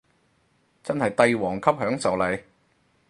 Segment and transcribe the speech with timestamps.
[0.83, 2.41] 真係帝王級享受嚟